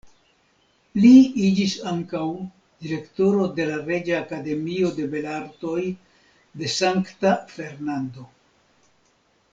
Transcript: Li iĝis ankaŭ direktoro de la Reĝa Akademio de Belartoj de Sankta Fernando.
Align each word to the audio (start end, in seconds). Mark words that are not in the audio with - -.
Li 1.01 1.09
iĝis 1.47 1.75
ankaŭ 1.91 2.21
direktoro 2.85 3.45
de 3.59 3.67
la 3.69 3.77
Reĝa 3.91 4.17
Akademio 4.21 4.91
de 4.97 5.07
Belartoj 5.13 5.79
de 6.63 6.73
Sankta 6.81 7.39
Fernando. 7.57 8.29